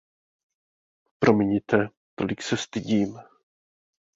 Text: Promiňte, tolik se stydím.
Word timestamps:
Promiňte, 1.19 1.89
tolik 2.15 2.41
se 2.41 2.57
stydím. 2.57 3.19